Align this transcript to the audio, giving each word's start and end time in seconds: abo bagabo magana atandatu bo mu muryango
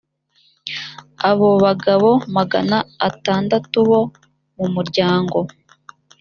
abo 1.29 1.49
bagabo 1.63 2.09
magana 2.37 2.77
atandatu 3.07 3.77
bo 3.89 4.01
mu 4.57 4.65
muryango 4.75 5.37